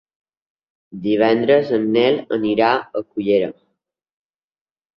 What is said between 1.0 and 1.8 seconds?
Divendres